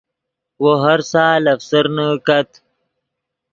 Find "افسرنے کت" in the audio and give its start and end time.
1.53-2.49